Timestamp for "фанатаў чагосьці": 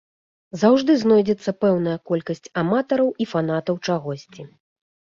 3.37-4.53